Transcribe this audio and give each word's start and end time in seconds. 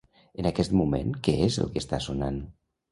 En 0.43 0.47
aquest 0.51 0.73
moment 0.79 1.13
què 1.29 1.37
és 1.51 1.61
el 1.65 1.73
que 1.77 1.87
està 1.87 2.03
sonant? 2.09 2.45